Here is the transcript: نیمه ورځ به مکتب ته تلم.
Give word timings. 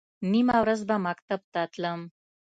نیمه 0.31 0.55
ورځ 0.63 0.81
به 0.89 0.95
مکتب 1.07 1.41
ته 1.53 1.61
تلم. 1.73 2.01